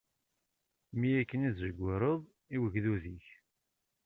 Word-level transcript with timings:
Mi 0.99 1.09
akken 1.21 1.47
i 1.47 1.51
tzewwireḍ 1.53 2.21
i 2.55 2.57
ugdud-ik. 2.65 3.25